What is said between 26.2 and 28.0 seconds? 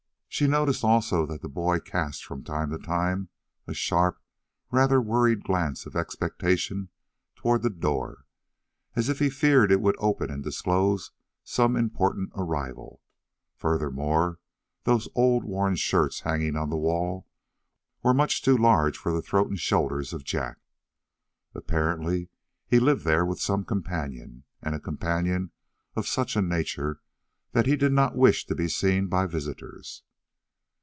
a nature that he did